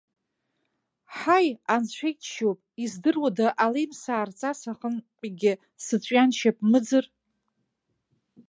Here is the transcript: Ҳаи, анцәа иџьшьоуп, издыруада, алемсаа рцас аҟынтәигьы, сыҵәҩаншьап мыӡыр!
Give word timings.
Ҳаи, 1.17 1.47
анцәа 1.73 2.07
иџьшьоуп, 2.11 2.59
издыруада, 2.83 3.47
алемсаа 3.65 4.23
рцас 4.29 4.59
аҟынтәигьы, 4.71 5.53
сыҵәҩаншьап 5.83 6.57
мыӡыр! 6.69 7.05